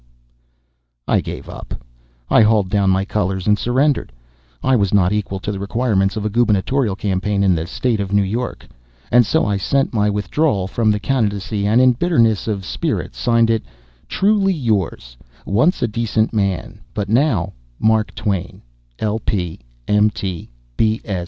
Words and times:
I 1.07 1.19
gave 1.21 1.43
it 1.45 1.51
up. 1.53 1.75
I 2.27 2.41
hauled 2.41 2.69
down 2.71 2.89
my 2.89 3.05
colors 3.05 3.45
and 3.45 3.59
surrendered. 3.59 4.11
I 4.63 4.75
was 4.75 4.91
not 4.95 5.11
equal 5.13 5.39
to 5.41 5.51
the 5.51 5.59
requirements 5.59 6.15
of 6.15 6.25
a 6.25 6.29
Gubernatorial 6.29 6.95
campaign 6.95 7.43
in 7.43 7.53
the 7.53 7.67
state 7.67 7.99
of 7.99 8.11
New 8.11 8.23
York, 8.23 8.67
and 9.11 9.27
so 9.27 9.45
I 9.45 9.57
sent 9.57 9.93
in 9.93 9.99
my 9.99 10.09
withdrawal 10.09 10.67
from 10.67 10.89
the 10.89 10.99
candidacy, 10.99 11.67
and 11.67 11.79
in 11.79 11.91
bitterness 11.93 12.47
of 12.47 12.65
spirit 12.65 13.13
signed 13.13 13.51
it, 13.51 13.61
"Truly 14.07 14.53
yours, 14.53 15.17
once 15.45 15.83
a 15.83 15.87
decent 15.87 16.33
man, 16.33 16.79
but 16.95 17.07
now 17.07 17.53
"MARK 17.77 18.15
TWAIN, 18.15 18.63
I.P., 18.99 19.59
M. 19.87 20.09